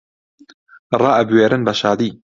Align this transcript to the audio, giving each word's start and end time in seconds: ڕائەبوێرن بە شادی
ڕائەبوێرن 1.01 1.61
بە 1.67 1.73
شادی 1.81 2.09